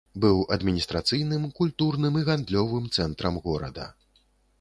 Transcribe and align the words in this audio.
Быў 0.21 0.37
адміністрацыйным, 0.55 1.43
культурным 1.59 2.17
і 2.21 2.23
гандлёвым 2.29 2.87
цэнтрам 2.97 3.37
горада. 3.45 3.85